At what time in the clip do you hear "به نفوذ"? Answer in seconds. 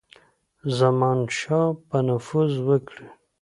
1.89-2.53